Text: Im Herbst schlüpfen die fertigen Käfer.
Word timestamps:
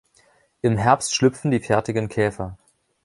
Im 0.63 0.77
Herbst 0.77 1.13
schlüpfen 1.13 1.51
die 1.51 1.59
fertigen 1.59 2.09
Käfer. 2.09 2.57